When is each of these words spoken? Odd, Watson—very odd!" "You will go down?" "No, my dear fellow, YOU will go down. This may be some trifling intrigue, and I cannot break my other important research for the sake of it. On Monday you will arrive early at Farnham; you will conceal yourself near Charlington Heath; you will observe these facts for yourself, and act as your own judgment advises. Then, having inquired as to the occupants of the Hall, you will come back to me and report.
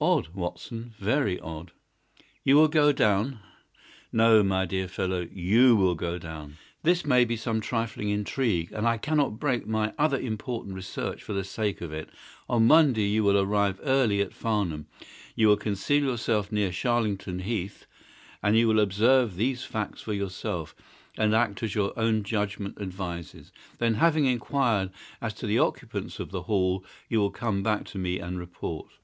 Odd, 0.00 0.28
Watson—very 0.28 1.40
odd!" 1.40 1.72
"You 2.44 2.54
will 2.54 2.68
go 2.68 2.92
down?" 2.92 3.40
"No, 4.12 4.44
my 4.44 4.64
dear 4.64 4.86
fellow, 4.86 5.26
YOU 5.32 5.74
will 5.74 5.96
go 5.96 6.18
down. 6.18 6.58
This 6.84 7.04
may 7.04 7.24
be 7.24 7.36
some 7.36 7.60
trifling 7.60 8.08
intrigue, 8.08 8.70
and 8.70 8.86
I 8.86 8.96
cannot 8.96 9.40
break 9.40 9.66
my 9.66 9.92
other 9.98 10.20
important 10.20 10.76
research 10.76 11.24
for 11.24 11.32
the 11.32 11.42
sake 11.42 11.80
of 11.80 11.92
it. 11.92 12.10
On 12.48 12.64
Monday 12.68 13.06
you 13.08 13.24
will 13.24 13.36
arrive 13.36 13.80
early 13.82 14.20
at 14.20 14.32
Farnham; 14.32 14.86
you 15.34 15.48
will 15.48 15.56
conceal 15.56 16.04
yourself 16.04 16.52
near 16.52 16.70
Charlington 16.70 17.40
Heath; 17.40 17.84
you 18.48 18.68
will 18.68 18.78
observe 18.78 19.34
these 19.34 19.64
facts 19.64 20.00
for 20.00 20.12
yourself, 20.12 20.76
and 21.18 21.34
act 21.34 21.60
as 21.64 21.74
your 21.74 21.92
own 21.98 22.22
judgment 22.22 22.80
advises. 22.80 23.50
Then, 23.78 23.94
having 23.94 24.26
inquired 24.26 24.92
as 25.20 25.34
to 25.34 25.46
the 25.48 25.58
occupants 25.58 26.20
of 26.20 26.30
the 26.30 26.42
Hall, 26.42 26.84
you 27.08 27.18
will 27.18 27.32
come 27.32 27.64
back 27.64 27.84
to 27.86 27.98
me 27.98 28.20
and 28.20 28.38
report. 28.38 28.86